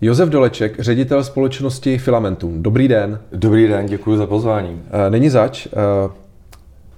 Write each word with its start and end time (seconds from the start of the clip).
Josef 0.00 0.28
Doleček, 0.28 0.80
ředitel 0.80 1.24
společnosti 1.24 1.98
Filamentum. 1.98 2.62
Dobrý 2.62 2.88
den. 2.88 3.18
Dobrý 3.32 3.68
den, 3.68 3.86
děkuji 3.86 4.16
za 4.16 4.26
pozvání. 4.26 4.82
Eh, 4.90 5.10
není 5.10 5.28
zač. 5.28 5.66
Eh, 5.66 5.70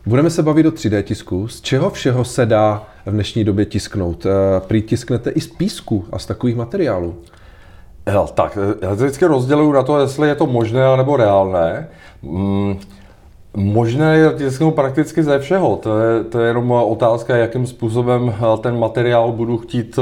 budeme 0.07 0.31
se 0.31 0.43
bavit 0.43 0.67
o 0.67 0.71
3D 0.71 1.03
tisku. 1.03 1.49
Z 1.49 1.61
čeho 1.61 1.91
všeho 1.91 2.25
se 2.25 2.47
dá 2.47 2.87
v 3.07 3.11
dnešní 3.11 3.45
době 3.45 3.65
tisknout? 3.65 4.27
Eh, 4.27 4.31
prý 4.67 4.83
tisknete 4.83 5.31
i 5.31 5.41
z 5.41 5.47
písku 5.47 6.05
a 6.13 6.19
z 6.19 6.27
takových 6.27 6.57
materiálů. 6.57 7.17
Tak, 8.35 8.59
já 8.83 8.93
vždycky 8.93 9.25
rozděluju 9.25 9.73
na 9.73 9.83
to, 9.83 10.01
jestli 10.01 10.29
je 10.29 10.35
to 10.35 10.47
možné 10.47 10.97
nebo 10.97 11.17
reálné. 11.17 11.89
Mm, 12.23 12.79
možné 13.59 14.17
je 14.17 14.33
tisknout 14.33 14.75
prakticky 14.75 15.23
ze 15.23 15.39
všeho. 15.39 15.77
To 15.77 15.99
je, 15.99 16.25
to 16.25 16.41
je 16.41 16.49
jenom 16.49 16.71
otázka, 16.71 17.37
jakým 17.37 17.67
způsobem 17.67 18.35
ten 18.61 18.79
materiál 18.79 19.33
budu 19.33 19.59
chtít 19.59 19.99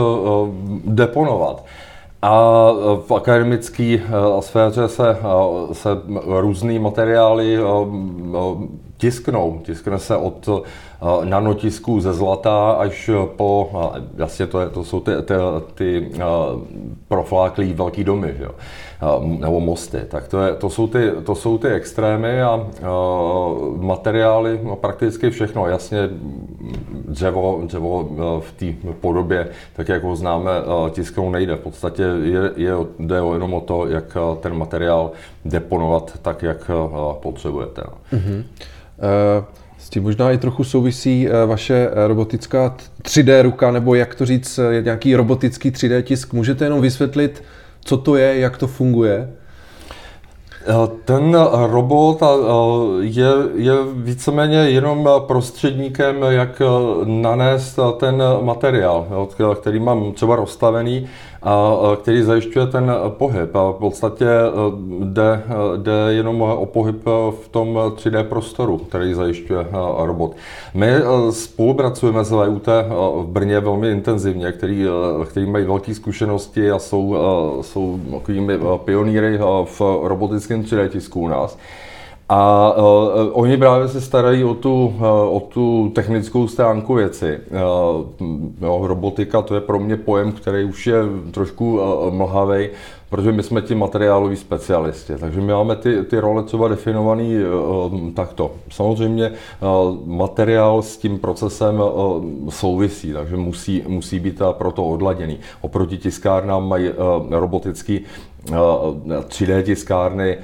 deponovat. 0.85 1.65
A 2.23 2.71
v 3.07 3.15
akademické 3.15 3.99
sféře 4.41 4.89
se, 4.89 5.17
se 5.73 5.89
různé 6.27 6.79
materiály 6.79 7.59
tisknou. 8.97 9.61
Tiskne 9.65 9.99
se 9.99 10.17
od 10.17 10.49
nanotisků 11.25 12.01
ze 12.01 12.13
zlata 12.13 12.71
až 12.71 13.11
po, 13.37 13.71
jasně 14.17 14.47
to, 14.47 14.61
je, 14.61 14.69
to 14.69 14.85
jsou 14.85 15.01
ty, 15.01 15.11
ty, 15.23 15.35
ty 15.75 16.11
profláklý 17.09 17.73
velký 17.73 18.05
domy, 18.05 18.35
jo? 18.41 18.51
nebo 19.39 19.61
mosty. 19.61 20.01
Tak 20.09 20.29
to, 20.29 20.43
je, 20.43 20.55
to, 20.55 20.71
jsou 20.71 20.87
ty, 20.87 21.11
to 21.25 21.35
jsou 21.35 21.59
ty 21.59 21.69
extrémy 21.69 22.43
a 22.43 22.67
materiály, 23.77 24.61
no, 24.63 24.77
prakticky 24.77 25.31
všechno. 25.31 25.67
Jasně 25.67 26.09
dřevo, 27.09 27.61
dřevo 27.65 28.09
v 28.41 28.53
té 28.53 28.91
podobě, 29.01 29.49
tak 29.77 29.89
jak 29.89 30.03
ho 30.03 30.17
známe, 30.17 30.51
tisknou 30.91 31.31
nejde. 31.31 31.57
V 31.57 31.61
podstatě 31.61 32.03
je, 32.03 32.51
je, 32.57 32.73
jde 32.99 33.17
jenom 33.33 33.55
o 33.55 33.61
to, 33.61 33.87
jak 33.87 34.17
ten 34.41 34.59
materiál 34.59 35.11
deponovat 35.45 36.19
tak, 36.23 36.43
jak 36.43 36.71
potřebujete. 37.21 37.83
Mm-hmm. 38.13 38.45
S 39.79 39.91
tím 39.91 40.03
možná 40.03 40.33
i 40.33 40.39
trochu 40.39 40.65
souvisí 40.65 41.29
eh, 41.29 41.47
vaše 41.47 41.91
eh, 41.93 42.07
robotická 42.07 42.77
3D 43.03 43.43
ruka, 43.43 43.71
nebo 43.71 43.95
jak 43.95 44.15
to 44.15 44.27
říct, 44.27 44.61
nějaký 44.83 45.17
robotický 45.17 45.71
3D 45.71 46.03
tisk. 46.03 46.33
Můžete 46.33 46.65
jenom 46.65 46.81
vysvětlit, 46.81 47.43
co 47.85 47.97
to 47.97 48.17
je, 48.17 48.41
jak 48.41 48.57
to 48.57 48.67
funguje? 48.67 49.29
Ten 51.05 51.37
robot 51.67 52.23
je, 53.01 53.27
je 53.55 53.73
víceméně 53.95 54.57
jenom 54.57 55.09
prostředníkem, 55.27 56.17
jak 56.29 56.63
nanést 57.05 57.79
ten 57.97 58.23
materiál, 58.41 59.29
který 59.61 59.81
mám 59.81 60.13
třeba 60.13 60.37
rozstavený 60.37 61.09
a 61.47 61.97
který 62.03 62.23
zajišťuje 62.23 62.67
ten 62.67 62.93
pohyb. 63.09 63.57
A 63.57 63.71
v 63.71 63.75
podstatě 63.79 64.27
jde, 65.01 65.43
jde 65.77 65.93
jenom 66.09 66.43
o 66.43 66.67
pohyb 66.67 67.05
v 67.31 67.49
tom 67.51 67.75
3D 67.75 68.25
prostoru, 68.25 68.79
který 68.79 69.15
zajišťuje 69.15 69.67
robot. 69.99 70.37
My 70.75 70.93
spolupracujeme 71.31 72.25
s 72.25 72.31
VUT 72.31 72.67
v 73.23 73.27
Brně 73.27 73.61
velmi 73.61 73.91
intenzivně, 73.91 74.53
který, 74.53 74.87
který 75.27 75.47
mají 75.47 75.65
velké 75.65 75.95
zkušenosti 75.95 76.71
a 76.71 76.79
jsou, 76.79 77.17
jsou 77.61 78.01
takovými 78.11 78.59
pionýry 78.85 79.39
v 79.65 79.81
robotickém 80.03 80.63
3D 80.63 80.89
tisku 80.89 81.21
u 81.21 81.29
nás. 81.29 81.59
A 82.29 82.73
uh, 82.77 83.31
oni 83.33 83.57
právě 83.57 83.89
se 83.89 84.01
starají 84.01 84.45
o 84.45 84.55
tu, 84.55 84.87
uh, 84.87 85.05
o 85.37 85.41
tu 85.49 85.91
technickou 85.95 86.49
stránku 86.49 86.95
věci. 86.95 87.39
Uh, 87.51 88.29
jo, 88.61 88.81
robotika 88.87 89.43
to 89.43 89.55
je 89.55 89.61
pro 89.61 89.79
mě 89.79 89.97
pojem, 89.97 90.33
který 90.33 90.65
už 90.65 90.87
je 90.87 90.97
trošku 91.31 91.81
uh, 91.81 92.15
mlhavý, 92.15 92.69
protože 93.11 93.33
my 93.33 93.43
jsme 93.43 93.63
ti 93.63 93.75
materiáloví 93.75 94.37
specialisti. 94.37 95.13
Takže 95.21 95.41
my 95.41 95.53
máme 95.53 95.77
ty, 95.77 96.03
ty 96.03 96.19
role 96.19 96.43
třeba 96.43 96.69
definovaný 96.69 97.37
uh, 97.37 98.11
takto. 98.11 98.51
Samozřejmě 98.71 99.31
uh, 99.31 100.07
materiál 100.07 100.83
s 100.83 100.97
tím 100.97 101.19
procesem 101.19 101.81
uh, 101.81 102.25
souvisí, 102.49 103.13
takže 103.13 103.37
musí, 103.37 103.85
musí 103.89 104.21
být 104.21 104.43
proto 104.53 104.85
odladěný. 104.85 105.39
Oproti 105.61 105.99
tiskárnám 105.99 106.69
mají 106.69 106.91
uh, 106.91 106.95
robotický 107.31 108.01
3D 108.47 109.63
tiskárny 109.63 110.39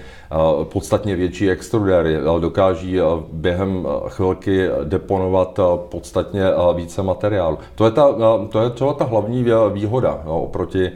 podstatně 0.65 1.17
větší 1.17 1.51
extrudéry, 1.51 2.17
dokáží 2.41 2.99
během 3.33 3.87
chvilky 4.09 4.69
deponovat 4.85 5.61
podstatně 5.77 6.45
více 6.75 7.03
materiálu. 7.03 7.59
To 7.75 7.85
je, 7.85 7.91
ta, 7.91 8.15
to 8.49 8.62
je 8.62 8.71
třeba 8.71 8.93
ta 8.93 9.05
hlavní 9.05 9.47
výhoda 9.73 10.23
oproti 10.25 10.91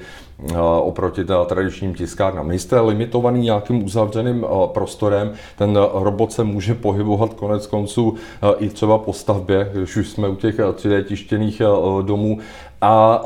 oproti 0.81 1.25
tradičním 1.47 1.95
tiskárnám. 1.95 2.49
Nejste 2.49 2.81
limitovaný 2.81 3.41
nějakým 3.41 3.85
uzavřeným 3.85 4.47
prostorem, 4.67 5.33
ten 5.59 5.79
robot 5.93 6.33
se 6.33 6.45
může 6.45 6.75
pohybovat 6.75 7.35
konec 7.35 7.67
konců 7.67 8.15
i 8.59 8.69
třeba 8.69 8.99
po 8.99 9.13
stavbě, 9.13 9.71
když 9.75 9.97
už 9.97 10.09
jsme 10.09 10.29
u 10.29 10.35
těch 10.35 10.59
3D 10.59 11.05
tištěných 11.05 11.63
domů, 12.03 12.39
a 12.81 13.23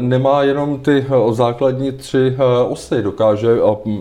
nemá 0.00 0.42
jenom 0.42 0.78
ty 0.78 1.06
základní 1.30 1.92
tři 1.92 2.36
osy, 2.68 3.02
dokáže, 3.02 3.48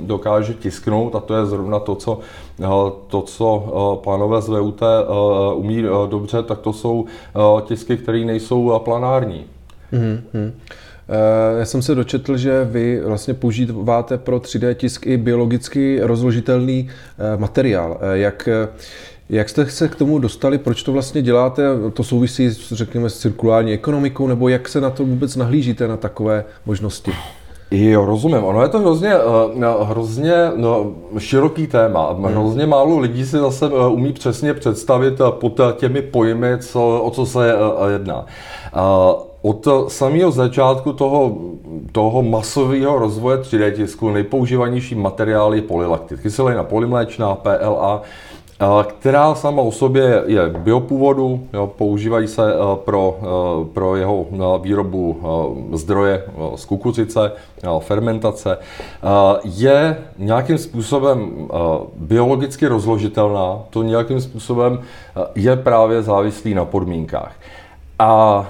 dokáže 0.02 0.54
tisknout 0.54 1.16
a 1.16 1.20
to 1.20 1.36
je 1.36 1.46
zrovna 1.46 1.80
to, 1.80 1.96
co, 1.96 2.20
to, 3.08 3.22
co 3.22 4.02
pánové 4.04 4.42
z 4.42 4.48
VUT 4.48 4.82
umí 5.56 5.84
dobře, 6.10 6.44
tak 6.44 6.60
to 6.60 6.74
jsou 6.74 7.06
tisky, 7.62 7.98
které 7.98 8.20
nejsou 8.20 8.80
planární. 8.80 9.46
Mm-hmm. 9.94 10.52
Já 11.60 11.66
jsem 11.66 11.82
se 11.82 11.96
dočetl, 11.96 12.38
že 12.38 12.64
vy 12.64 13.02
vlastně 13.06 13.34
používáte 13.34 14.18
pro 14.18 14.38
3D 14.38 14.74
tisk 14.74 15.08
i 15.08 15.18
biologicky 15.18 16.00
rozložitelný 16.02 16.90
materiál. 17.38 18.00
Jak, 18.14 18.50
jak 19.30 19.50
jste 19.50 19.70
se 19.70 19.88
k 19.88 19.96
tomu 19.96 20.20
dostali, 20.20 20.58
proč 20.58 20.84
to 20.84 20.92
vlastně 20.92 21.22
děláte? 21.22 21.64
To 21.94 22.04
souvisí, 22.04 22.50
řekněme, 22.72 23.10
s 23.10 23.20
cirkulární 23.20 23.74
ekonomikou, 23.74 24.28
nebo 24.28 24.50
jak 24.50 24.70
se 24.70 24.82
na 24.82 24.90
to 24.90 25.06
vůbec 25.06 25.36
nahlížíte 25.36 25.88
na 25.88 25.98
takové 25.98 26.46
možnosti? 26.66 27.12
Jo, 27.72 28.06
rozumím. 28.06 28.44
Ono 28.44 28.62
je 28.62 28.70
to 28.70 28.80
hrozně, 28.80 29.14
uh, 29.16 29.90
hrozně 29.90 30.34
no, 30.56 30.92
široký 31.18 31.68
téma. 31.68 32.14
Hmm. 32.14 32.24
Hrozně 32.24 32.66
málo 32.66 33.00
lidí 33.00 33.26
si 33.26 33.38
zase 33.38 33.68
uh, 33.68 33.94
umí 33.94 34.14
přesně 34.14 34.54
představit 34.54 35.20
uh, 35.20 35.30
pod 35.30 35.60
těmi 35.76 36.02
pojmy, 36.02 36.58
co, 36.60 37.02
o 37.02 37.12
co 37.12 37.26
se 37.26 37.54
jedná. 37.94 38.26
Od 39.42 39.68
samého 39.88 40.32
začátku 40.32 40.94
toho, 40.94 41.38
toho 41.92 42.24
masového 42.24 43.00
rozvoje 43.00 43.38
3D 43.38 43.72
tisku 43.72 44.10
nejpoužívanější 44.10 44.96
materiál 44.96 45.56
je 45.56 45.62
polylaktit. 45.62 46.20
Kyselina 46.20 46.64
polymléčná, 46.64 47.36
PLA, 47.36 48.02
která 48.84 49.36
sama 49.36 49.62
o 49.62 49.72
sobě 49.72 50.24
je 50.26 50.50
biopůvodu, 50.50 51.48
jo, 51.54 51.68
používají 51.68 52.28
se 52.28 52.42
pro, 52.76 53.20
pro 53.74 53.96
jeho 53.96 54.26
výrobu 54.62 55.22
zdroje 55.74 56.24
z 56.56 56.66
kukuřice, 56.66 57.32
fermentace, 57.80 58.58
je 59.44 59.98
nějakým 60.18 60.58
způsobem 60.58 61.48
biologicky 61.96 62.68
rozložitelná, 62.68 63.60
to 63.70 63.84
nějakým 63.84 64.22
způsobem 64.22 64.80
je 65.36 65.56
právě 65.56 66.02
závislý 66.02 66.54
na 66.54 66.66
podmínkách. 66.66 67.32
A 68.00 68.46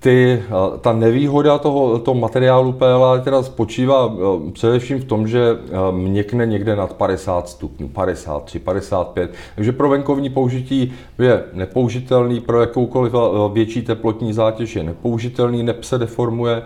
ty, 0.00 0.42
ta 0.80 0.92
nevýhoda 0.92 1.58
toho, 1.58 1.98
toho 1.98 2.14
materiálu 2.14 2.72
PLA 2.72 3.18
teda 3.18 3.42
spočívá 3.42 4.12
především 4.52 5.00
v 5.00 5.04
tom, 5.04 5.28
že 5.28 5.58
měkne 5.90 6.46
někde 6.46 6.76
nad 6.76 6.92
50 6.92 7.48
stupňů, 7.48 7.88
53, 7.88 8.58
55. 8.58 9.30
Takže 9.54 9.72
pro 9.72 9.88
venkovní 9.88 10.30
použití 10.30 10.92
je 11.18 11.44
nepoužitelný, 11.52 12.40
pro 12.40 12.60
jakoukoliv 12.60 13.12
větší 13.52 13.82
teplotní 13.82 14.32
zátěž 14.32 14.76
je 14.76 14.82
nepoužitelný, 14.82 15.62
nep 15.62 15.84
se 15.84 15.98
deformuje. 15.98 16.62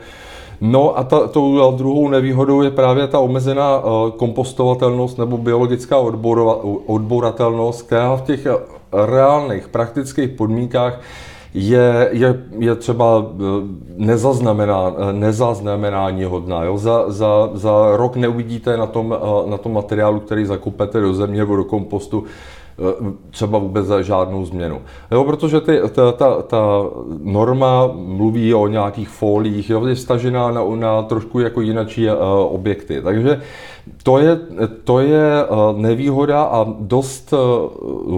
No 0.60 0.98
a 0.98 1.04
ta, 1.04 1.28
tou 1.28 1.76
druhou 1.76 2.08
nevýhodou 2.08 2.62
je 2.62 2.70
právě 2.70 3.06
ta 3.06 3.18
omezená 3.18 3.82
kompostovatelnost 4.16 5.18
nebo 5.18 5.38
biologická 5.38 5.98
odboratelnost, 6.86 7.86
která 7.86 8.16
v 8.16 8.22
těch 8.22 8.46
reálných 8.92 9.68
praktických 9.68 10.30
podmínkách 10.30 11.00
je, 11.54 12.08
je, 12.12 12.44
je 12.58 12.74
třeba 12.74 13.26
eh, 13.26 13.44
nezaznamená, 13.96 14.92
eh, 14.98 15.12
nezaznamenání 15.12 16.24
hodná. 16.24 16.64
Jo? 16.64 16.78
Za, 16.78 17.04
za, 17.10 17.50
za 17.52 17.96
rok 17.96 18.16
neuvidíte 18.16 18.76
na 18.76 18.86
tom, 18.86 19.16
eh, 19.18 19.50
na 19.50 19.58
tom 19.58 19.72
materiálu, 19.72 20.20
který 20.20 20.46
zakupete 20.46 21.00
do 21.00 21.14
země 21.14 21.38
nebo 21.38 21.56
do 21.56 21.64
kompostu, 21.64 22.24
třeba 23.30 23.58
vůbec 23.58 23.86
za 23.86 24.02
žádnou 24.02 24.44
změnu. 24.44 24.82
Jo, 25.12 25.24
protože 25.24 25.60
ty, 25.60 25.80
ta, 25.92 26.12
ta, 26.12 26.42
ta 26.42 26.60
norma 27.22 27.90
mluví 27.94 28.54
o 28.54 28.66
nějakých 28.66 29.08
foliích, 29.08 29.70
jo, 29.70 29.86
je 29.86 29.96
stažená 29.96 30.50
na, 30.50 30.62
na 30.76 31.02
trošku 31.02 31.40
jako 31.40 31.60
jinačí 31.60 32.10
objekty. 32.48 33.02
Takže 33.02 33.40
To 34.02 34.18
je, 34.18 34.38
to 34.84 35.00
je 35.00 35.44
nevýhoda 35.76 36.42
a 36.42 36.66
dost 36.78 37.34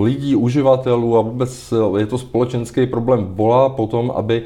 lidí, 0.02 0.36
uživatelů 0.36 1.18
a 1.18 1.20
vůbec 1.20 1.74
je 1.96 2.06
to 2.06 2.18
společenský 2.18 2.86
problém 2.86 3.26
volá 3.30 3.68
potom, 3.68 4.12
aby, 4.16 4.42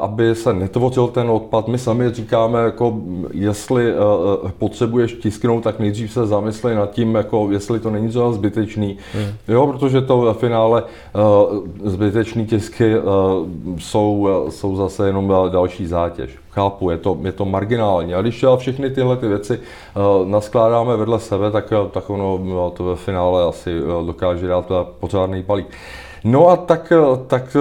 aby 0.00 0.34
se 0.34 0.52
netvořil 0.52 1.08
ten 1.08 1.30
odpad. 1.30 1.68
My 1.68 1.78
sami 1.78 2.10
říkáme, 2.10 2.58
jako 2.58 2.96
jestli 3.32 3.92
potřebuješ 4.58 5.12
tisknout, 5.12 5.64
tak 5.64 5.78
nejdřív 5.78 6.12
se 6.12 6.26
zamysli 6.26 6.74
nad 6.74 6.90
tím, 6.90 7.14
jako 7.14 7.48
jestli 7.50 7.80
to 7.80 7.90
není 7.90 8.08
třeba 8.08 8.32
zbytečný. 8.32 8.96
Hmm. 9.14 9.32
Jo, 9.48 9.66
protože 9.66 10.00
to 10.00 10.20
ve 10.20 10.34
finále 10.34 10.82
zbytečný 11.84 12.46
tisky 12.46 12.94
jsou, 13.78 14.28
jsou 14.48 14.76
zase 14.76 15.06
jenom 15.06 15.32
další 15.48 15.86
zátěž. 15.86 16.30
Chápu, 16.58 16.90
je 16.90 16.98
to, 16.98 17.18
je 17.22 17.32
to 17.32 17.44
marginální. 17.44 18.14
A 18.14 18.20
když 18.20 18.44
všechny 18.56 18.90
tyhle 18.90 19.16
ty 19.16 19.28
věci 19.28 19.60
uh, 19.60 20.28
naskládáme 20.28 20.96
vedle 20.96 21.20
sebe, 21.20 21.50
tak, 21.50 21.72
tak 21.90 22.10
ono 22.10 22.70
to 22.76 22.84
ve 22.84 22.96
finále 22.96 23.44
asi 23.44 23.80
dokáže 24.06 24.46
dát 24.46 24.72
pořádný 25.00 25.42
balík. 25.42 25.66
No 26.24 26.48
a 26.48 26.56
tak, 26.56 26.92
tak 27.26 27.56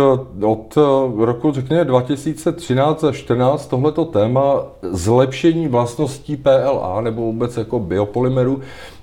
od 0.45 0.77
roku, 1.17 1.51
řekněme, 1.51 1.85
2013 1.85 3.03
a 3.03 3.07
2014 3.07 3.67
tohleto 3.67 4.05
téma 4.05 4.63
zlepšení 4.81 5.67
vlastností 5.67 6.37
PLA 6.37 7.01
nebo 7.01 7.21
vůbec 7.21 7.57
jako 7.57 7.79
biopolymeru 7.79 8.61
Eh, 8.61 8.96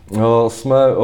jsme 0.48 0.76
eh, 0.76 0.94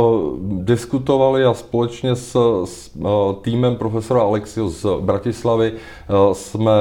diskutovali 0.40 1.44
a 1.44 1.54
společně 1.54 2.16
s, 2.16 2.36
s 2.64 2.90
eh, 2.98 3.08
týmem 3.42 3.76
profesora 3.76 4.20
Alexio 4.20 4.68
z 4.68 4.86
Bratislavy 5.00 5.72
jsme 6.32 6.72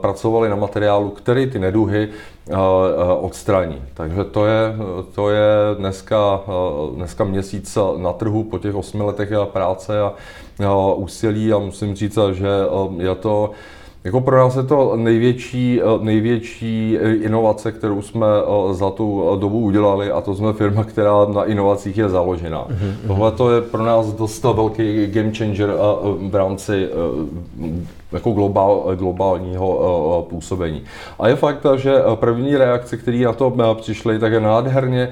pracovali 0.00 0.48
na 0.48 0.56
materiálu, 0.56 1.10
který 1.10 1.50
ty 1.50 1.58
neduhy 1.58 2.08
odstraní. 3.20 3.82
Takže 3.94 4.24
to 4.24 4.46
je, 4.46 4.76
to 5.14 5.30
je 5.30 5.46
dneska, 5.78 6.40
dneska 6.94 7.24
měsíc 7.24 7.78
na 7.96 8.12
trhu 8.12 8.44
po 8.44 8.58
těch 8.58 8.74
osmi 8.74 9.02
letech 9.02 9.28
práce 9.44 10.00
a 10.00 10.14
úsilí 10.94 11.52
a 11.52 11.58
musím 11.58 11.94
říct, 11.94 12.18
že 12.32 12.48
je 12.98 13.14
to 13.14 13.50
jako 14.04 14.20
pro 14.20 14.36
nás 14.36 14.56
je 14.56 14.62
to 14.62 14.96
největší, 14.96 15.80
eh, 15.80 16.04
největší 16.04 16.98
inovace, 17.20 17.72
kterou 17.72 18.02
jsme 18.02 18.26
eh, 18.26 18.74
za 18.74 18.90
tu 18.90 19.36
dobu 19.40 19.58
udělali 19.58 20.10
a 20.10 20.20
to 20.20 20.34
jsme 20.34 20.52
firma, 20.52 20.84
která 20.84 21.12
na 21.34 21.44
inovacích 21.44 21.98
je 21.98 22.08
založená. 22.08 22.64
Mm-hmm. 22.64 23.06
Tohle 23.06 23.32
to 23.32 23.50
je 23.50 23.60
pro 23.60 23.84
nás 23.84 24.06
dost 24.06 24.44
velký 24.44 25.06
game 25.06 25.32
changer 25.34 25.70
eh, 25.70 26.28
v 26.30 26.34
rámci 26.34 26.88
jako 28.12 28.30
globál, 28.30 28.84
globálního 28.94 30.26
působení. 30.30 30.82
A 31.18 31.28
je 31.28 31.36
fakt, 31.36 31.66
že 31.76 31.94
první 32.14 32.56
reakce, 32.56 32.96
které 32.96 33.18
na 33.18 33.32
to 33.32 33.76
přišly, 33.80 34.18
tak 34.18 34.32
je 34.32 34.40
nádherně, 34.40 35.08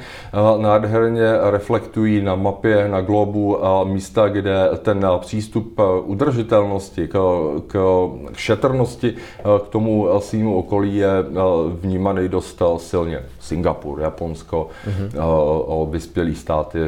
nádherně 0.57 1.23
reflektují 1.51 2.23
na 2.23 2.35
mapě, 2.35 2.89
na 2.89 3.01
globu 3.01 3.59
místa, 3.85 4.29
kde 4.29 4.69
ten 4.83 5.07
přístup 5.19 5.81
udržitelnosti 6.05 7.09
k, 7.09 7.19
k, 7.67 8.09
k 8.33 8.37
šetrnosti 8.37 8.80
pozornosti 8.81 9.15
eh, 9.39 9.43
k 9.67 9.69
tomu 9.69 10.09
eh, 10.09 10.21
svýmu 10.21 10.57
okolí 10.57 10.97
je 10.97 11.09
eh, 11.09 11.33
vnímaný 11.81 12.29
dost 12.29 12.63
silně. 12.77 13.21
Singapur, 13.41 14.01
Japonsko, 14.01 14.69
mm-hmm. 14.87 15.91
vyspělý 15.91 16.35
státy 16.35 16.79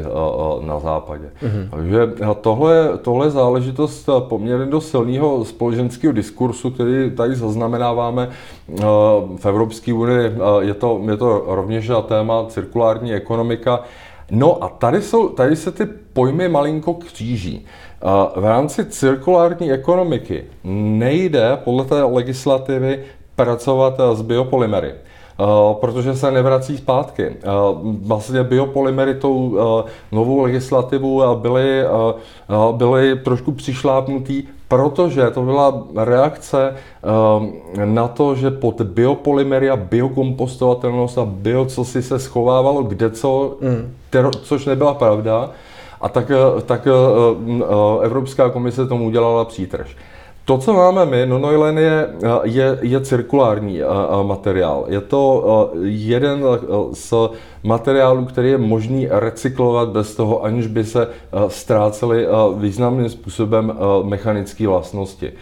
na 0.60 0.78
západě. 0.78 1.30
Mm-hmm. 1.42 1.68
Takže 1.70 1.98
tohle, 2.40 2.98
tohle 3.02 3.26
je 3.26 3.30
záležitost 3.30 4.08
poměrně 4.28 4.66
dost 4.66 4.90
silného 4.90 5.44
společenského 5.44 6.12
diskursu, 6.12 6.70
který 6.70 7.10
tady 7.10 7.34
zaznamenáváme 7.34 8.28
v 9.36 9.46
Evropské 9.46 9.92
unii. 9.92 10.32
Je 10.60 10.74
to, 10.74 11.00
je 11.10 11.16
to 11.16 11.44
rovněž 11.46 11.90
téma 12.06 12.46
cirkulární 12.48 13.14
ekonomika. 13.14 13.80
No 14.30 14.64
a 14.64 14.68
tady, 14.68 15.02
jsou, 15.02 15.28
tady 15.28 15.56
se 15.56 15.72
ty 15.72 15.86
pojmy 16.12 16.48
malinko 16.48 16.94
kříží. 16.94 17.66
V 18.36 18.44
rámci 18.44 18.84
cirkulární 18.84 19.72
ekonomiky 19.72 20.44
nejde 20.64 21.58
podle 21.64 21.84
té 21.84 22.02
legislativy 22.02 23.04
pracovat 23.36 24.00
s 24.14 24.22
biopolymery. 24.22 24.94
protože 25.80 26.14
se 26.14 26.30
nevrací 26.30 26.76
zpátky. 26.76 27.36
Vlastně 28.02 28.44
biopolymery 28.44 29.14
tou 29.14 29.58
novou 30.12 30.40
legislativou 30.42 31.36
byly, 31.36 31.82
byly 32.72 33.16
trošku 33.16 33.52
přišlápnutý, 33.52 34.42
protože 34.68 35.30
to 35.30 35.42
byla 35.42 35.82
reakce 35.96 36.74
na 37.84 38.08
to, 38.08 38.34
že 38.34 38.50
pod 38.50 38.80
biopolymery 38.80 39.70
a 39.70 39.76
biokompostovatelnost 39.76 41.18
a 41.18 41.24
bio, 41.24 41.64
co 41.64 41.84
si 41.84 42.02
se 42.02 42.18
schovávalo 42.18 42.82
kde 42.82 43.10
co, 43.10 43.56
mm. 43.60 43.94
což 44.42 44.66
nebyla 44.66 44.94
pravda, 44.94 45.50
a 46.02 46.08
tak, 46.08 46.30
eh, 46.30 46.62
tak 46.62 46.86
eh, 46.86 46.90
eh, 47.62 48.04
Evropská 48.04 48.50
komise 48.50 48.86
tomu 48.86 49.06
udělala 49.06 49.44
přítrž. 49.44 49.96
To, 50.44 50.58
co 50.58 50.72
máme 50.72 51.06
my, 51.06 51.26
nonoilen 51.26 51.78
je, 51.78 52.08
je, 52.42 52.78
je 52.82 53.00
cirkulární 53.00 53.80
materiál. 54.22 54.84
Je 54.88 55.00
to 55.00 55.70
jeden 55.82 56.44
z 56.92 57.14
materiálů, 57.62 58.24
který 58.24 58.48
je 58.50 58.58
možný 58.58 59.08
recyklovat 59.10 59.88
bez 59.88 60.14
toho, 60.16 60.44
aniž 60.44 60.66
by 60.66 60.84
se 60.84 61.08
ztrácely 61.48 62.26
významným 62.56 63.08
způsobem 63.08 63.78
mechanické 64.02 64.68
vlastnosti. 64.68 65.32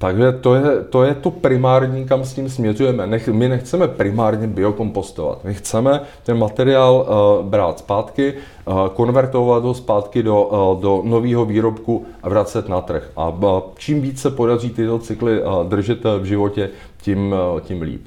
Takže 0.00 0.32
to 0.32 0.54
je, 0.54 0.62
to 0.90 1.02
je 1.04 1.14
to 1.14 1.30
primární, 1.30 2.04
kam 2.04 2.24
s 2.24 2.34
tím 2.34 2.48
směřujeme. 2.48 3.06
Nech, 3.06 3.28
my 3.28 3.48
nechceme 3.48 3.88
primárně 3.88 4.46
biokompostovat. 4.46 5.44
My 5.44 5.54
chceme 5.54 6.00
ten 6.22 6.38
materiál 6.38 6.94
uh, 7.40 7.46
brát 7.46 7.78
zpátky, 7.78 8.34
uh, 8.64 8.88
konvertovat 8.88 9.62
ho 9.64 9.74
zpátky 9.74 10.22
do, 10.22 10.44
uh, 10.44 10.80
do 10.80 11.02
nového 11.04 11.44
výrobku 11.44 12.06
a 12.22 12.28
vracet 12.28 12.68
na 12.68 12.80
trh. 12.80 13.10
A 13.16 13.28
uh, 13.28 13.60
čím 13.76 14.00
více 14.00 14.30
podaří 14.30 14.70
tyto 14.70 14.98
cykly 14.98 15.42
uh, 15.42 15.64
držet 15.68 16.04
v 16.18 16.24
životě, 16.24 16.70
tím, 17.02 17.34
uh, 17.54 17.60
tím 17.60 17.82
líp. 17.82 18.06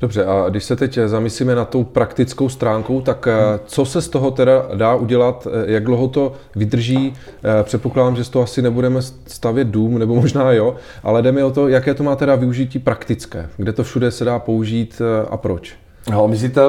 Dobře, 0.00 0.24
a 0.24 0.48
když 0.48 0.64
se 0.64 0.76
teď 0.76 0.98
zamyslíme 1.06 1.54
na 1.54 1.64
tou 1.64 1.84
praktickou 1.84 2.48
stránkou, 2.48 3.00
tak 3.00 3.26
hmm. 3.26 3.36
co 3.66 3.84
se 3.84 4.02
z 4.02 4.08
toho 4.08 4.30
teda 4.30 4.66
dá 4.74 4.94
udělat, 4.94 5.46
eh, 5.50 5.72
jak 5.72 5.84
dlouho 5.84 6.08
to 6.08 6.32
vydrží? 6.56 7.14
Eh, 7.14 7.62
předpokládám, 7.62 8.16
že 8.16 8.24
z 8.24 8.28
toho 8.28 8.42
asi 8.42 8.62
nebudeme 8.62 9.02
stavět 9.26 9.68
dům, 9.68 9.98
nebo 9.98 10.14
možná 10.14 10.52
jo, 10.52 10.74
ale 11.02 11.22
jde 11.22 11.32
mi 11.32 11.42
o 11.42 11.50
to, 11.50 11.68
jaké 11.68 11.94
to 11.94 12.02
má 12.02 12.16
teda 12.16 12.34
využití 12.34 12.78
praktické, 12.78 13.48
kde 13.56 13.72
to 13.72 13.84
všude 13.84 14.10
se 14.10 14.24
dá 14.24 14.38
použít 14.38 15.02
a 15.30 15.36
proč? 15.36 15.74
No, 16.10 16.28
myslíte 16.28 16.62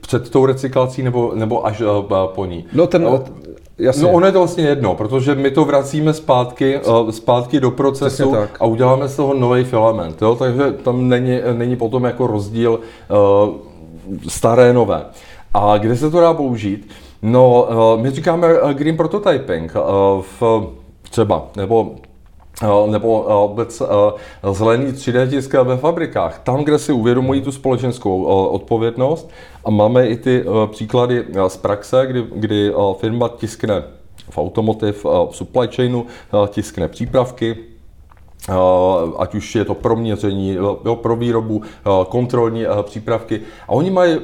před 0.00 0.30
tou 0.30 0.46
recyklací 0.46 1.02
nebo, 1.02 1.32
nebo 1.34 1.66
až 1.66 1.82
po 2.26 2.46
ní? 2.46 2.64
No, 2.72 2.86
ten, 2.86 3.08
Jasně. 3.78 4.02
No 4.02 4.10
ono 4.10 4.26
je 4.26 4.32
to 4.32 4.38
vlastně 4.38 4.64
jedno, 4.64 4.94
protože 4.94 5.34
my 5.34 5.50
to 5.50 5.64
vracíme 5.64 6.12
zpátky, 6.12 6.78
uh, 6.78 7.10
zpátky 7.10 7.60
do 7.60 7.70
procesu 7.70 8.36
a 8.60 8.66
uděláme 8.66 9.08
z 9.08 9.16
toho 9.16 9.34
nový 9.34 9.64
filament, 9.64 10.22
jo? 10.22 10.34
takže 10.34 10.72
tam 10.72 11.08
není, 11.08 11.40
není 11.52 11.76
potom 11.76 12.04
jako 12.04 12.26
rozdíl 12.26 12.80
uh, 12.80 13.54
staré, 14.28 14.72
nové. 14.72 15.04
A 15.54 15.78
kde 15.78 15.96
se 15.96 16.10
to 16.10 16.20
dá 16.20 16.34
použít? 16.34 16.88
No, 17.22 17.68
uh, 17.94 18.02
my 18.02 18.10
říkáme 18.10 18.48
green 18.72 18.96
prototyping, 18.96 19.74
v, 20.20 20.42
třeba, 21.10 21.46
nebo 21.56 21.94
nebo 22.86 23.26
vůbec 23.48 23.82
zelený 24.52 24.92
3D 24.92 25.30
tisk 25.30 25.54
ve 25.54 25.76
fabrikách. 25.76 26.38
Tam, 26.38 26.64
kde 26.64 26.78
si 26.78 26.92
uvědomují 26.92 27.42
tu 27.42 27.52
společenskou 27.52 28.22
odpovědnost 28.46 29.30
a 29.64 29.70
máme 29.70 30.06
i 30.06 30.16
ty 30.16 30.44
příklady 30.70 31.24
z 31.48 31.56
praxe, 31.56 32.06
kdy, 32.06 32.24
kdy 32.34 32.72
firma 32.96 33.28
tiskne 33.28 33.82
v 34.30 34.38
automotiv, 34.38 35.04
v 35.04 35.28
supply 35.30 35.68
chainu, 35.68 36.06
tiskne 36.48 36.88
přípravky, 36.88 37.56
ať 39.18 39.34
už 39.34 39.54
je 39.54 39.64
to 39.64 39.74
pro 39.74 39.96
měření, 39.96 40.56
pro 40.94 41.16
výrobu, 41.16 41.62
kontrolní 42.08 42.64
přípravky. 42.82 43.40
A 43.68 43.72
oni 43.72 43.90
mají 43.90 44.18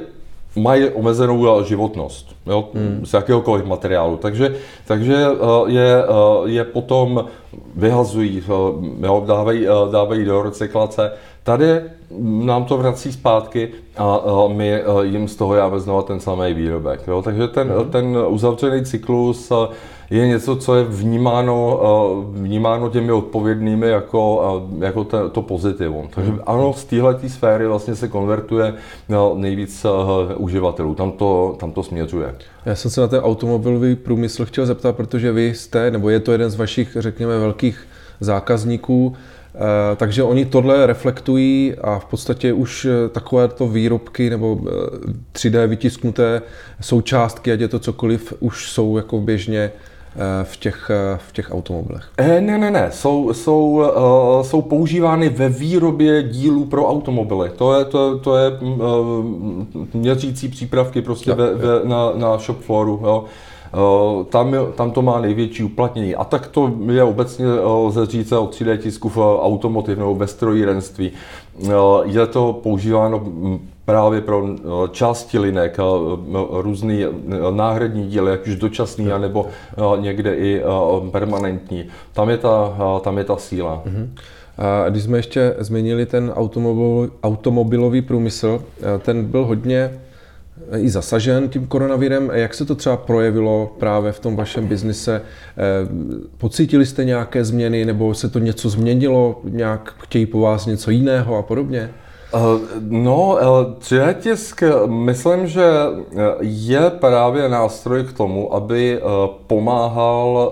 mají 0.55 0.89
omezenou 0.89 1.63
životnost 1.63 2.35
jo, 2.45 2.69
hmm. 2.73 3.05
z 3.05 3.13
jakéhokoliv 3.13 3.65
materiálu. 3.65 4.17
Takže, 4.17 4.55
takže 4.87 5.25
eh, 5.25 5.71
je, 5.71 6.03
eh, 6.03 6.49
je 6.49 6.63
potom 6.63 7.25
vyhazují, 7.75 8.43
eh, 8.45 9.07
jo, 9.07 9.23
dávají, 9.27 9.65
dávají 9.91 10.25
do 10.25 10.41
recyklace. 10.41 11.11
Tady 11.43 11.65
nám 12.21 12.65
to 12.65 12.77
vrací 12.77 13.11
zpátky 13.11 13.69
a 13.97 14.19
my 14.47 14.83
jim 15.01 15.27
z 15.27 15.35
toho 15.35 15.55
jáme 15.55 15.79
znovu 15.79 16.01
ten 16.01 16.19
samý 16.19 16.53
výrobek. 16.53 17.01
Jo. 17.07 17.21
Takže 17.21 17.47
ten, 17.47 17.69
hmm. 17.69 17.91
ten 17.91 18.17
uzavřený 18.27 18.85
cyklus 18.85 19.51
je 20.11 20.27
něco, 20.27 20.55
co 20.55 20.75
je 20.75 20.83
vnímáno, 20.83 21.81
eh, 21.83 22.39
vnímáno 22.39 22.89
těmi 22.89 23.11
odpovědnými 23.11 23.87
jako, 23.87 24.21
eh, 24.81 24.85
jako 24.85 25.03
to, 25.03 25.29
to 25.29 25.41
pozitivum. 25.41 26.07
Takže 26.15 26.31
hmm. 26.31 26.39
ano, 26.45 26.73
z 26.73 26.85
téhle 26.85 27.19
sféry 27.27 27.67
vlastně 27.67 27.95
se 27.95 28.07
konvertuje 28.07 28.73
nejvíc 29.35 29.85
eh, 29.85 30.35
uživatelů. 30.35 30.95
Tam 30.95 31.11
to, 31.11 31.55
tam 31.59 31.71
to 31.71 31.83
směřuje. 31.83 32.35
Já 32.65 32.75
jsem 32.75 32.91
se 32.91 33.01
na 33.01 33.07
ten 33.07 33.19
automobilový 33.19 33.95
průmysl 33.95 34.45
chtěl 34.45 34.65
zeptat, 34.65 34.95
protože 34.95 35.31
vy 35.31 35.53
jste, 35.55 35.91
nebo 35.91 36.09
je 36.09 36.19
to 36.19 36.31
jeden 36.31 36.49
z 36.49 36.55
vašich, 36.55 36.97
řekněme, 36.99 37.39
velkých 37.39 37.87
zákazníků. 38.19 39.15
takže 39.95 40.23
oni 40.23 40.45
tohle 40.45 40.85
reflektují 40.85 41.75
a 41.81 41.99
v 41.99 42.05
podstatě 42.05 42.53
už 42.53 42.87
takovéto 43.11 43.67
výrobky 43.67 44.29
nebo 44.29 44.59
3D 45.33 45.67
vytisknuté 45.67 46.41
součástky, 46.81 47.51
ať 47.51 47.59
je 47.59 47.67
to 47.67 47.79
cokoliv, 47.79 48.33
už 48.39 48.71
jsou 48.71 48.97
jako 48.97 49.19
běžně 49.19 49.71
v 50.43 50.57
těch, 50.57 50.91
eh, 50.93 51.17
v 51.27 51.31
těch 51.33 51.51
automobilech? 51.51 52.09
Eh, 52.17 52.41
ne, 52.41 52.57
ne, 52.57 52.71
ne. 52.71 52.89
Jsou, 52.91 53.33
jsou, 53.33 53.69
uh, 53.69 54.43
jsou 54.43 54.61
používány 54.61 55.29
ve 55.29 55.49
výrobě 55.49 56.23
dílů 56.23 56.65
pro 56.65 56.89
automobily. 56.89 57.49
To 57.55 57.73
je, 57.73 57.85
to, 57.85 58.19
to 58.19 58.37
je 58.37 58.51
uh, 58.51 59.25
měřící 59.93 60.47
přípravky 60.47 61.01
prostě 61.01 61.33
ve, 61.33 61.55
ve, 61.55 61.67
na, 61.83 62.11
na 62.15 62.37
shop 62.37 62.59
flooru. 62.59 63.01
Jo. 63.03 63.25
Tam, 64.29 64.55
tam 64.75 64.91
to 64.91 65.01
má 65.01 65.21
největší 65.21 65.63
uplatnění. 65.63 66.15
A 66.15 66.23
tak 66.23 66.47
to 66.47 66.73
je 66.91 67.03
obecně 67.03 67.45
lze 67.47 68.05
říct 68.05 68.31
o 68.31 68.45
3D 68.45 68.77
tisku 68.77 69.09
v 69.09 69.17
automotiv 69.41 69.97
nebo 69.97 70.15
ve 70.15 70.27
strojírenství. 70.27 71.11
Je 72.05 72.27
to 72.27 72.59
používáno 72.63 73.19
hm, 73.19 73.69
právě 73.85 74.21
pro 74.21 74.47
eh, 74.47 74.61
části 74.91 75.39
linek, 75.39 75.77
eh, 75.79 75.83
různý 76.51 77.03
eh, 77.03 77.09
náhradní 77.51 78.07
díly, 78.07 78.31
ať 78.31 78.47
už 78.47 78.55
dočasný, 78.55 79.05
nebo 79.17 79.45
někde 79.99 80.35
i 80.35 80.63
permanentní. 81.11 81.85
Tam 82.13 82.29
je 82.29 82.37
ta, 82.37 82.77
tam 83.03 83.17
je 83.17 83.23
ta 83.23 83.37
síla. 83.37 83.83
Uh-huh. 83.85 84.07
A 84.85 84.89
když 84.89 85.03
jsme 85.03 85.17
ještě 85.17 85.55
změnili 85.59 86.05
ten 86.05 86.31
automobil, 86.35 87.11
automobilový 87.23 88.01
průmysl, 88.01 88.63
ten 88.99 89.25
byl 89.25 89.45
hodně 89.45 89.99
i 90.77 90.89
zasažen 90.89 91.49
tím 91.49 91.67
koronavirem. 91.67 92.31
Jak 92.33 92.53
se 92.53 92.65
to 92.65 92.75
třeba 92.75 92.97
projevilo 92.97 93.75
právě 93.79 94.11
v 94.11 94.19
tom 94.19 94.35
vašem 94.35 94.67
biznise? 94.67 95.21
Pocítili 96.37 96.85
jste 96.85 97.05
nějaké 97.05 97.45
změny 97.45 97.85
nebo 97.85 98.13
se 98.13 98.29
to 98.29 98.39
něco 98.39 98.69
změnilo? 98.69 99.41
Nějak 99.43 99.95
chtějí 99.99 100.25
po 100.25 100.39
vás 100.39 100.65
něco 100.65 100.91
jiného 100.91 101.37
a 101.37 101.41
podobně? 101.41 101.89
Eh, 102.33 102.39
no, 102.79 103.37
eh, 103.91 104.13
tisk, 104.13 104.63
myslím, 104.85 105.47
že 105.47 105.63
eh, 105.63 106.35
je 106.41 106.89
právě 106.89 107.49
nástroj 107.49 108.03
k 108.03 108.13
tomu, 108.13 108.53
aby 108.53 108.99
pomáhal 109.47 110.51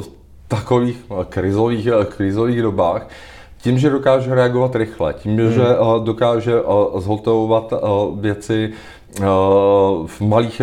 v 0.00 0.08
takových 0.48 1.04
krizových, 1.28 1.88
krizových 2.16 2.62
dobách, 2.62 3.08
tím, 3.62 3.78
že 3.78 3.90
dokáže 3.90 4.34
reagovat 4.34 4.76
rychle, 4.76 5.14
tím, 5.14 5.36
hmm. 5.38 5.52
že 5.52 5.62
dokáže 6.04 6.52
zhotovovat 6.98 7.72
věci 8.20 8.72
v 10.06 10.20
malých, 10.20 10.62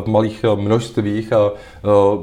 v 0.00 0.06
malých 0.06 0.44
množstvích 0.54 1.32
a 1.32 1.50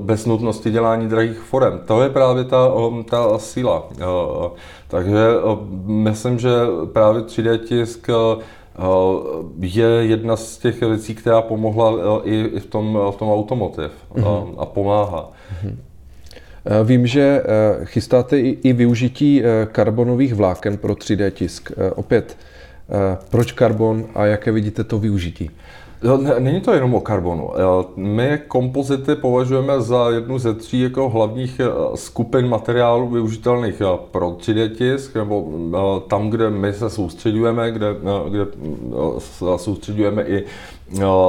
bez 0.01 0.25
nutnosti 0.25 0.71
dělání 0.71 1.07
drahých 1.09 1.39
forem. 1.39 1.81
To 1.85 2.01
je 2.01 2.09
právě 2.09 2.43
ta, 2.43 2.71
ta 3.09 3.39
síla. 3.39 3.89
Takže 4.87 5.19
myslím, 5.85 6.39
že 6.39 6.49
právě 6.93 7.21
3D 7.21 7.57
tisk 7.57 8.09
je 9.59 9.85
jedna 9.85 10.35
z 10.35 10.57
těch 10.57 10.81
věcí, 10.81 11.15
která 11.15 11.41
pomohla 11.41 12.21
i 12.23 12.59
v 12.59 12.65
tom, 12.65 12.99
v 13.11 13.15
tom 13.15 13.31
automotiv 13.31 13.91
mm-hmm. 14.13 14.55
a 14.57 14.65
pomáhá. 14.65 15.31
Mm-hmm. 15.31 15.75
Vím, 16.83 17.07
že 17.07 17.43
chystáte 17.83 18.39
i 18.39 18.73
využití 18.73 19.43
karbonových 19.71 20.33
vláken 20.33 20.77
pro 20.77 20.93
3D 20.93 21.31
tisk. 21.31 21.71
Opět, 21.95 22.37
proč 23.29 23.51
karbon 23.51 24.05
a 24.15 24.25
jaké 24.25 24.51
vidíte 24.51 24.83
to 24.83 24.99
využití? 24.99 25.49
Není 26.39 26.61
to 26.61 26.73
jenom 26.73 26.93
o 26.93 27.01
karbonu. 27.01 27.49
My 27.95 28.39
kompozity 28.47 29.15
považujeme 29.15 29.81
za 29.81 30.09
jednu 30.09 30.39
ze 30.39 30.53
tří 30.53 30.81
jako 30.81 31.09
hlavních 31.09 31.59
eh, 31.59 31.65
skupin 31.95 32.47
materiálů 32.49 33.09
využitelných 33.09 33.81
eh, 33.81 33.85
pro 34.11 34.29
3D 34.29 34.75
tisk, 34.75 35.15
nebo 35.15 35.47
eh, 35.49 36.09
tam, 36.09 36.29
kde 36.29 36.49
my 36.49 36.73
se 36.73 36.89
soustředujeme, 36.89 37.71
kde, 37.71 37.87
kde 38.29 38.45
soustředujeme 39.57 40.23
i 40.23 40.43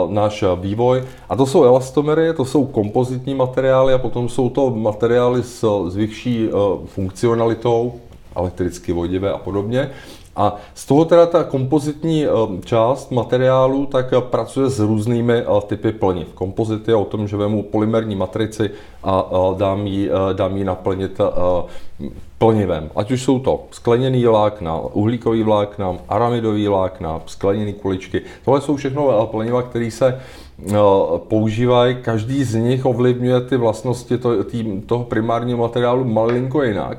náš 0.09 0.45
vývoj. 0.61 1.03
A 1.29 1.37
to 1.37 1.47
jsou 1.47 1.65
elastomery, 1.65 2.35
to 2.35 2.45
jsou 2.45 2.67
kompozitní 2.67 3.35
materiály 3.35 3.95
a 3.95 3.99
potom 3.99 4.29
jsou 4.29 4.51
to 4.51 4.71
materiály 4.71 5.43
s, 5.43 5.87
s 5.89 5.97
vyšší 5.97 6.49
funkcionalitou, 6.85 7.93
elektricky 8.37 8.93
vodivé 8.93 9.33
a 9.33 9.39
podobně. 9.39 9.91
A 10.37 10.57
z 10.75 10.87
toho 10.87 11.05
teda 11.05 11.27
ta 11.27 11.45
kompozitní 11.45 12.27
eh, 12.27 12.31
část 12.65 13.11
materiálu 13.13 13.87
tak 13.87 14.13
eh, 14.13 14.21
pracuje 14.21 14.71
s 14.71 14.79
různými 14.79 15.33
eh, 15.33 15.45
typy 15.67 15.93
plniv. 15.93 16.29
Kompozit 16.35 16.89
je 16.89 16.95
o 16.95 17.05
tom, 17.05 17.29
že 17.29 17.37
vemu 17.37 17.63
polymerní 17.63 18.17
matrici 18.17 18.71
a 19.05 19.25
dám 19.57 19.87
ji, 19.87 20.11
dám 20.33 20.57
ji 20.57 20.65
naplnit 20.65 21.21
plnivem. 22.39 22.91
Ať 22.97 23.11
už 23.11 23.23
jsou 23.23 23.39
to 23.39 23.65
skleněný 23.71 24.25
vlákna, 24.25 24.79
uhlíkový 24.79 25.43
vlákna, 25.43 25.97
aramidový 26.09 26.69
vlákna, 26.69 27.21
skleněné 27.27 27.73
kuličky. 27.73 28.23
Tohle 28.45 28.61
jsou 28.61 28.77
všechno 28.77 29.27
plniva, 29.27 29.63
které 29.63 29.91
se 29.91 30.21
používají, 31.29 31.97
každý 32.03 32.45
z 32.45 32.55
nich 32.55 32.87
ovlivňuje 32.87 33.41
ty 33.41 33.57
vlastnosti 33.57 34.19
toho 34.87 35.05
primárního 35.05 35.59
materiálu 35.59 36.05
malinko 36.05 36.63
jinak. 36.63 36.99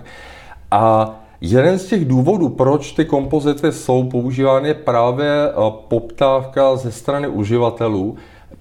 A 0.72 1.16
Jeden 1.42 1.80
z 1.80 1.86
těch 1.86 2.06
důvodů, 2.06 2.50
proč 2.50 2.92
ty 2.92 3.06
kompozity 3.06 3.72
jsou 3.72 4.04
používány, 4.04 4.68
je 4.68 4.74
právě 4.74 5.28
eh, 5.28 5.54
poptávka 5.88 6.76
ze 6.76 6.92
strany 6.92 7.28
uživatelů 7.28 8.16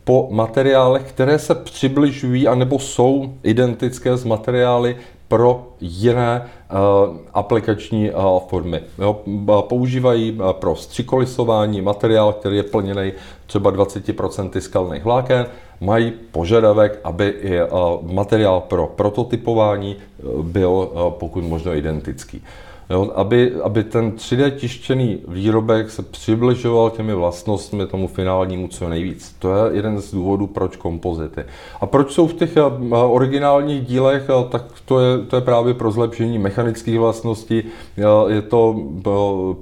po 0.04 0.28
materiálech, 0.30 1.02
které 1.02 1.38
se 1.38 1.54
přibližují 1.54 2.48
anebo 2.48 2.78
jsou 2.78 3.32
identické 3.42 4.16
s 4.16 4.24
materiály 4.24 4.96
pro 5.28 5.66
jiné 5.80 6.42
uh, 6.42 7.16
aplikační 7.34 8.10
uh, 8.10 8.38
formy. 8.48 8.80
Jo, 8.98 9.20
používají 9.68 10.32
uh, 10.32 10.52
pro 10.52 10.76
střikolisování 10.76 11.80
materiál, 11.80 12.32
který 12.32 12.56
je 12.56 12.62
plněný 12.62 13.12
třeba 13.46 13.72
20% 13.72 14.58
skalných 14.58 15.04
vláken, 15.04 15.46
mají 15.80 16.12
požadavek, 16.32 17.00
aby 17.04 17.34
i 17.40 17.58
materiál 18.02 18.60
pro 18.60 18.86
prototypování 18.86 19.96
byl 20.42 20.90
pokud 21.18 21.44
možno 21.44 21.74
identický. 21.74 22.42
Jo, 22.90 23.10
aby, 23.14 23.52
aby 23.62 23.84
ten 23.84 24.10
3D 24.10 24.50
tištěný 24.50 25.18
výrobek 25.28 25.90
se 25.90 26.02
přibližoval 26.02 26.90
těmi 26.90 27.14
vlastnostmi 27.14 27.86
tomu 27.86 28.06
finálnímu 28.06 28.68
co 28.68 28.88
nejvíc. 28.88 29.36
To 29.38 29.54
je 29.54 29.76
jeden 29.76 30.00
z 30.00 30.14
důvodů, 30.14 30.46
proč 30.46 30.76
kompozity. 30.76 31.44
A 31.80 31.86
proč 31.86 32.12
jsou 32.12 32.26
v 32.26 32.34
těch 32.34 32.56
eh, 32.56 32.62
originálních 32.90 33.86
dílech, 33.86 34.22
eh, 34.28 34.48
tak 34.48 34.64
to 34.84 35.00
je, 35.00 35.18
to 35.18 35.36
je 35.36 35.42
právě 35.42 35.74
pro 35.74 35.90
zlepšení 35.90 36.38
mechanických 36.38 36.98
vlastností, 36.98 37.62
eh, 37.98 38.32
je 38.32 38.42
to 38.42 38.76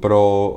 pro 0.00 0.56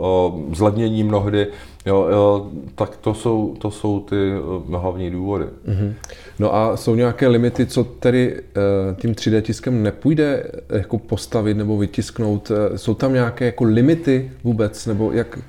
zlevnění 0.54 1.04
mnohdy 1.04 1.48
Jo, 1.86 2.08
jo, 2.12 2.52
tak 2.76 2.98
to 2.98 3.14
jsou, 3.14 3.56
to 3.62 3.72
jsou 3.72 4.00
ty 4.00 4.16
uh, 4.16 4.80
hlavní 4.82 5.12
důvody. 5.12 5.46
Mm-hmm. 5.46 5.94
No 6.40 6.56
a 6.56 6.78
jsou 6.78 6.96
nějaké 6.96 7.28
limity, 7.28 7.66
co 7.66 7.84
tedy 7.84 8.42
uh, 8.42 8.96
tím 8.96 9.14
3D 9.14 9.42
tiskem 9.42 9.84
nepůjde 9.84 10.44
eh, 10.70 10.78
jako 10.78 10.98
postavit 11.00 11.58
nebo 11.58 11.78
vytisknout? 11.78 12.52
Jsou 12.76 12.94
tam 12.94 13.14
nějaké 13.14 13.46
jako 13.46 13.64
limity 13.64 14.32
vůbec, 14.44 14.86
nebo 14.86 15.12
jak, 15.12 15.40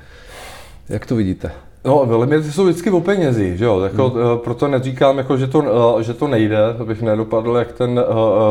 jak 0.89 1.07
to 1.07 1.17
vidíte? 1.17 1.51
No, 1.85 2.19
limity 2.19 2.53
jsou 2.53 2.65
vždycky 2.65 2.91
o 2.91 3.01
penězi, 3.01 3.57
že 3.57 3.65
jo, 3.65 3.81
jako, 3.81 4.09
hmm. 4.09 4.39
proto 4.45 4.69
neříkám, 4.69 5.19
jako, 5.19 5.37
že, 5.37 5.47
to, 5.47 5.62
že 6.01 6.15
to 6.15 6.29
nejde, 6.29 6.59
abych 6.79 7.03
nedopadl 7.03 7.57
jak 7.57 7.73
ten 7.73 8.05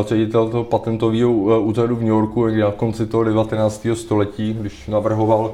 ředitel 0.06 0.48
toho 0.48 0.64
patentového 0.64 1.32
úřadu 1.60 1.96
v 1.96 2.00
New 2.00 2.08
Yorku 2.08 2.46
někdy 2.46 2.62
na 2.62 2.70
konci 2.70 3.06
toho 3.06 3.24
19. 3.24 3.86
století, 3.94 4.54
když 4.54 4.88
navrhoval 4.88 5.52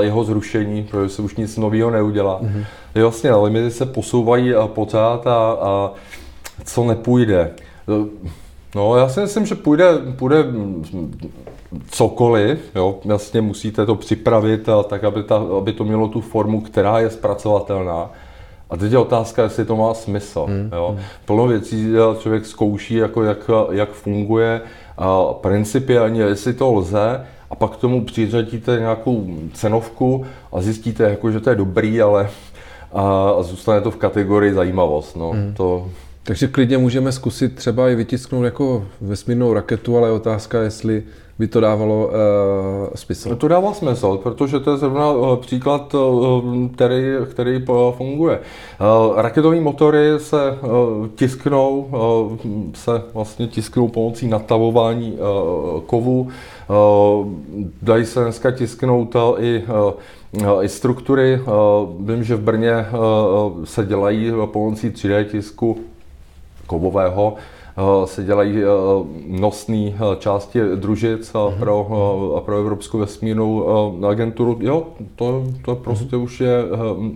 jeho 0.00 0.24
zrušení, 0.24 0.82
protože 0.82 1.08
se 1.08 1.22
už 1.22 1.36
nic 1.36 1.56
nového 1.56 1.90
neudělá. 1.90 2.40
Mm-hmm. 2.42 2.64
Vlastně 3.02 3.34
limity 3.34 3.70
se 3.70 3.86
posouvají 3.86 4.52
pořád 4.66 5.26
a, 5.26 5.58
a 5.60 5.92
co 6.64 6.84
nepůjde. 6.84 7.50
No, 8.74 8.96
já 8.96 9.08
si 9.08 9.20
myslím, 9.20 9.46
že 9.46 9.54
půjde, 9.54 9.84
půjde 10.16 10.44
cokoliv, 11.90 12.58
jo, 12.74 12.98
vlastně 13.04 13.40
musíte 13.40 13.86
to 13.86 13.94
připravit 13.94 14.68
tak, 14.88 15.04
aby, 15.04 15.22
ta, 15.22 15.42
aby 15.58 15.72
to 15.72 15.84
mělo 15.84 16.08
tu 16.08 16.20
formu, 16.20 16.60
která 16.60 16.98
je 16.98 17.10
zpracovatelná. 17.10 18.10
A 18.70 18.76
teď 18.76 18.92
je 18.92 18.98
otázka, 18.98 19.42
jestli 19.42 19.64
to 19.64 19.76
má 19.76 19.94
smysl. 19.94 20.46
Mm, 20.48 20.70
jo. 20.72 20.94
Mm. 20.98 21.04
Plno 21.24 21.46
věcí 21.46 21.92
člověk 22.18 22.46
zkouší, 22.46 22.94
jako 22.94 23.22
jak, 23.22 23.50
jak 23.70 23.90
funguje, 23.90 24.60
a 24.98 25.24
principiálně, 25.32 26.22
jestli 26.22 26.54
to 26.54 26.72
lze, 26.72 27.26
a 27.50 27.54
pak 27.54 27.70
k 27.70 27.76
tomu 27.76 28.04
přiřadíte 28.04 28.78
nějakou 28.78 29.26
cenovku 29.52 30.26
a 30.52 30.60
zjistíte, 30.60 31.02
jako, 31.02 31.30
že 31.30 31.40
to 31.40 31.50
je 31.50 31.56
dobrý, 31.56 32.02
ale 32.02 32.30
a, 32.92 33.30
a 33.38 33.42
zůstane 33.42 33.80
to 33.80 33.90
v 33.90 33.96
kategorii 33.96 34.54
zajímavost. 34.54 35.16
No. 35.16 35.32
Mm. 35.32 35.54
To, 35.56 35.88
takže 36.26 36.48
klidně 36.48 36.78
můžeme 36.78 37.12
zkusit 37.12 37.54
třeba 37.54 37.90
i 37.90 37.94
vytisknout 37.94 38.44
jako 38.44 38.84
vesmírnou 39.00 39.52
raketu, 39.52 39.96
ale 39.96 40.08
je 40.08 40.12
otázka, 40.12 40.62
jestli 40.62 41.02
by 41.38 41.46
to 41.46 41.60
dávalo 41.60 42.06
uh, 42.06 42.12
smysl. 42.94 43.36
To 43.36 43.48
dává 43.48 43.74
smysl, 43.74 44.16
protože 44.22 44.60
to 44.60 44.70
je 44.70 44.76
zrovna 44.76 45.12
uh, 45.12 45.36
příklad, 45.36 45.94
uh, 45.94 46.68
který, 46.74 47.02
který 47.30 47.64
funguje. 47.96 48.38
Uh, 48.38 49.20
raketové 49.20 49.60
motory 49.60 50.08
se 50.18 50.50
uh, 50.50 51.06
tisknou, 51.14 51.80
uh, 51.80 52.52
se 52.74 53.02
vlastně 53.14 53.46
tisknou 53.46 53.88
pomocí 53.88 54.28
natavování 54.28 55.12
uh, 55.12 55.80
kovu 55.80 56.28
Dají 57.82 58.04
se 58.04 58.22
dneska 58.22 58.50
tisknout 58.50 59.16
i 59.38 59.64
i 60.60 60.68
struktury. 60.68 61.40
Vím, 62.00 62.24
že 62.24 62.36
v 62.36 62.40
Brně 62.40 62.86
se 63.64 63.84
dělají 63.84 64.32
pomocí 64.52 64.90
3D 64.90 65.24
tisku 65.24 65.78
kovového, 66.66 67.34
se 68.04 68.24
dělají 68.24 68.56
nosné 69.26 69.92
části 70.18 70.60
družic 70.74 71.32
mm-hmm. 71.32 71.58
pro, 71.58 72.42
pro 72.44 72.58
Evropskou 72.58 72.98
vesmírnou 72.98 73.66
agenturu. 74.06 74.58
Jo, 74.60 74.86
to, 75.16 75.44
to 75.64 75.76
prostě 75.76 76.16
mm-hmm. 76.16 76.22
už 76.22 76.40
je, 76.40 76.64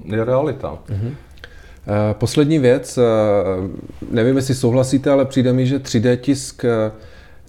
je 0.04 0.24
realita. 0.24 0.78
Mm-hmm. 0.88 1.14
Poslední 2.12 2.58
věc, 2.58 2.98
nevím, 4.10 4.36
jestli 4.36 4.54
souhlasíte, 4.54 5.10
ale 5.10 5.24
přijde 5.24 5.52
mi, 5.52 5.66
že 5.66 5.78
3D 5.78 6.16
tisk 6.16 6.64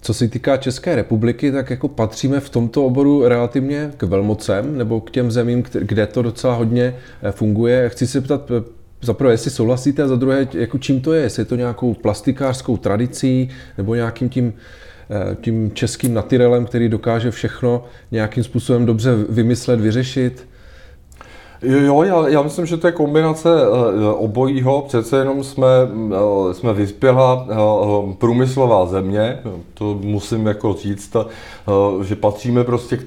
co 0.02 0.14
se 0.14 0.28
týká 0.28 0.56
České 0.56 0.96
republiky, 0.96 1.52
tak 1.52 1.70
jako 1.70 1.88
patříme 1.88 2.40
v 2.40 2.50
tomto 2.50 2.86
oboru 2.86 3.28
relativně 3.28 3.92
k 3.96 4.02
velmocem 4.02 4.78
nebo 4.78 5.00
k 5.00 5.10
těm 5.10 5.30
zemím, 5.30 5.64
kde 5.72 6.06
to 6.06 6.22
docela 6.22 6.54
hodně 6.54 6.96
eh, 7.22 7.32
funguje. 7.32 7.88
Chci 7.88 8.06
se 8.06 8.20
ptat, 8.20 8.50
eh, 8.50 8.62
za 9.02 9.14
prvé, 9.14 9.32
jestli 9.32 9.50
souhlasíte, 9.50 10.02
a 10.02 10.08
za 10.08 10.16
druhé, 10.16 10.48
jako 10.54 10.78
čím 10.78 11.00
to 11.00 11.12
je? 11.12 11.22
Jestli 11.22 11.40
je 11.40 11.44
to 11.44 11.56
nějakou 11.56 11.94
plastikářskou 11.94 12.76
tradicí 12.76 13.48
nebo 13.78 13.94
nějakým 13.94 14.28
tím, 14.28 14.52
eh, 15.10 15.36
tím 15.40 15.70
českým 15.74 16.14
natyrelem, 16.14 16.64
který 16.64 16.88
dokáže 16.88 17.30
všechno 17.30 17.84
nějakým 18.10 18.44
způsobem 18.44 18.86
dobře 18.86 19.10
vymyslet, 19.28 19.80
vyřešit? 19.80 20.46
Jo, 21.62 22.02
já, 22.02 22.28
já 22.28 22.42
myslím, 22.42 22.66
že 22.66 22.76
to 22.76 22.86
je 22.86 22.92
kombinace 22.92 23.68
uh, 23.68 23.76
obojího. 24.24 24.82
Přece 24.82 25.16
jenom 25.16 25.44
jsme, 25.44 25.66
uh, 25.84 26.52
jsme 26.52 26.72
vyspělá 26.72 27.46
průmyslová 28.18 28.86
země, 28.86 29.38
to 29.74 29.98
musím 30.00 30.46
jako 30.46 30.72
říct, 30.72 31.16
že 32.02 32.16
patříme 32.16 32.64
prostě 32.64 32.96
k 32.96 33.04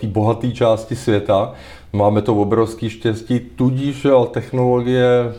té 0.00 0.06
bohaté 0.06 0.50
části 0.50 0.96
světa. 0.96 1.52
Máme 1.92 2.22
to 2.22 2.34
obrovský 2.34 2.90
štěstí, 2.90 3.40
tudíž 3.40 4.06
technologie 4.30 5.32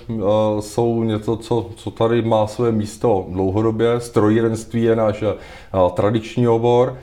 jsou 0.60 1.04
něco, 1.04 1.38
co, 1.38 1.66
co 1.76 1.92
tady 1.92 2.22
má 2.22 2.48
své 2.48 2.72
místo 2.72 3.26
dlouhodobě. 3.30 4.00
Strojírenství 4.00 4.84
je 4.84 4.96
náš 4.96 5.24
tradiční 5.94 6.48
obor. 6.48 6.98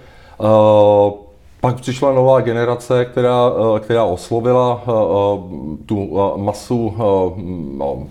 Pak 1.64 1.80
přišla 1.80 2.12
nová 2.12 2.40
generace, 2.40 3.04
která, 3.04 3.52
eh, 3.76 3.80
která 3.80 4.04
oslovila 4.04 4.82
eh, 4.82 4.90
eh, 4.90 5.76
tu 5.86 6.18
masu 6.36 6.94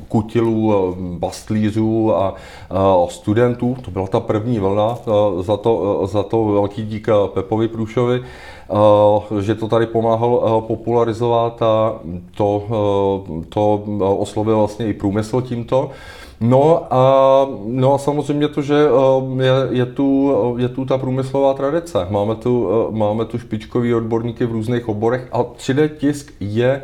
kutilů, 0.08 0.96
bastlířů 1.20 2.16
a 2.16 2.36
studentů. 3.10 3.78
To 3.86 3.92
byla 3.92 4.08
ta 4.08 4.20
první 4.20 4.60
vlna, 4.60 4.98
za 5.42 5.58
to, 5.58 6.02
za 6.08 6.24
to 6.24 6.46
velký 6.46 6.86
dík 6.86 7.08
Pepovi 7.34 7.68
Průšovi, 7.68 8.22
že 9.40 9.56
to 9.56 9.68
tady 9.68 9.86
pomáhal 9.86 10.64
popularizovat 10.68 11.62
a 11.62 11.94
to, 12.36 12.64
to 13.50 13.84
oslovil 14.18 14.58
vlastně 14.58 14.88
i 14.88 14.94
průmysl 14.94 15.42
tímto. 15.42 15.90
No 16.46 16.94
a, 16.94 17.48
no 17.66 17.94
a 17.94 17.98
samozřejmě 17.98 18.48
to, 18.48 18.62
že 18.62 18.76
eh, 18.76 19.44
je, 19.44 19.54
je, 19.70 19.86
tu, 19.86 20.36
je 20.58 20.70
tu 20.70 20.86
ta 20.86 20.98
průmyslová 20.98 21.54
tradice. 21.54 22.08
Máme 22.10 22.36
tu, 22.36 22.70
eh, 22.70 22.96
máme 22.96 23.26
tu 23.26 23.40
špičkový 23.40 23.96
odborníky 23.96 24.46
v 24.46 24.52
různých 24.52 24.90
oborech 24.90 25.28
a 25.32 25.44
3D 25.44 25.90
tisk 25.98 26.34
je 26.40 26.84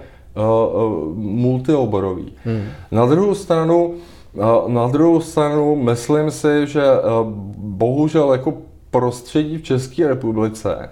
multioborový. 1.15 2.33
Hmm. 2.45 2.63
Na 2.91 3.05
druhou 3.05 3.35
stranu, 3.35 3.93
na 4.67 4.87
druhou 4.87 5.21
stranu 5.21 5.75
myslím 5.75 6.31
si, 6.31 6.67
že 6.67 6.81
bohužel 7.57 8.31
jako 8.31 8.53
prostředí 8.91 9.57
v 9.57 9.63
České 9.63 10.07
republice 10.07 10.89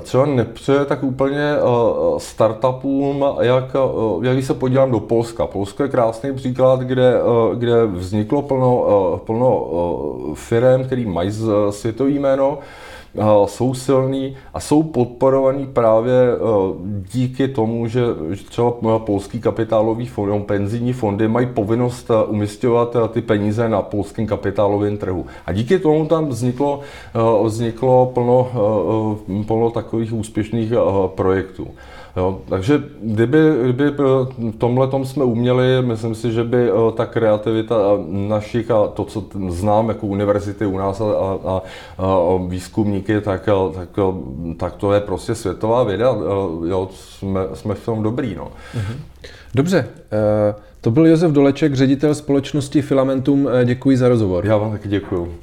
třeba 0.00 0.26
nepřeje 0.26 0.84
tak 0.84 1.02
úplně 1.02 1.54
startupům, 2.18 3.24
jak, 3.40 3.64
jak 4.22 4.34
když 4.34 4.46
se 4.46 4.54
podívám 4.54 4.90
do 4.90 5.00
Polska. 5.00 5.46
Polsko 5.46 5.82
je 5.82 5.88
krásný 5.88 6.34
příklad, 6.34 6.80
kde, 6.80 7.14
kde 7.54 7.86
vzniklo 7.86 8.42
plno, 8.42 8.86
plno 9.26 9.70
firm, 10.34 10.84
který 10.84 11.06
mají 11.06 11.30
světový 11.70 12.18
jméno, 12.18 12.58
jsou 13.46 13.74
silní 13.74 14.36
a 14.54 14.60
jsou 14.60 14.82
podporovaní 14.82 15.66
právě 15.66 16.14
díky 17.12 17.48
tomu, 17.48 17.86
že 17.86 18.00
třeba 18.48 18.98
polský 18.98 19.40
kapitálový 19.40 20.06
fond, 20.06 20.44
penzijní 20.44 20.92
fondy 20.92 21.28
mají 21.28 21.46
povinnost 21.46 22.10
umistovat 22.28 22.96
ty 23.10 23.20
peníze 23.22 23.68
na 23.68 23.82
polském 23.82 24.26
kapitálovém 24.26 24.96
trhu. 24.96 25.26
A 25.46 25.52
díky 25.52 25.78
tomu 25.78 26.06
tam 26.06 26.26
vzniklo, 26.26 26.80
vzniklo 27.44 28.10
plno, 28.14 28.50
plno 29.46 29.70
takových 29.70 30.12
úspěšných 30.12 30.72
projektů. 31.06 31.68
Jo, 32.16 32.40
takže 32.48 32.82
kdyby, 33.02 33.38
kdyby 33.62 33.90
v 33.90 34.52
tomhle 34.58 34.88
tom 34.88 35.04
jsme 35.04 35.24
uměli, 35.24 35.82
myslím 35.82 36.14
si, 36.14 36.32
že 36.32 36.44
by 36.44 36.70
eh, 36.70 36.92
ta 36.96 37.06
kreativita 37.06 37.76
našich 38.08 38.70
a 38.70 38.86
to, 38.86 39.04
co 39.04 39.24
znám 39.48 39.88
jako 39.88 40.06
univerzity 40.06 40.66
u 40.66 40.78
nás 40.78 41.00
a, 41.00 41.04
a, 41.04 41.62
a, 41.98 42.18
výzkumníky, 42.48 43.20
tak, 43.20 43.48
eh, 43.48 43.74
tak, 43.74 43.88
eh, 43.98 44.54
tak 44.54 44.76
to 44.76 44.92
je 44.92 45.00
prostě 45.00 45.34
světová 45.34 45.82
věda. 45.84 46.16
Jo, 46.66 46.88
jsme, 46.94 47.40
jsme 47.54 47.74
v 47.74 47.84
tom 47.84 48.02
dobrý. 48.02 48.34
No. 48.34 48.52
Mhm. 48.74 48.94
Dobře, 49.54 49.88
to 50.80 50.90
byl 50.90 51.06
Josef 51.06 51.32
Doleček, 51.32 51.74
ředitel 51.74 52.14
společnosti 52.14 52.82
Filamentum. 52.82 53.48
Děkuji 53.64 53.96
za 53.96 54.08
rozhovor. 54.08 54.46
Já 54.46 54.56
vám 54.56 54.70
taky 54.72 54.88
děkuji. 54.88 55.34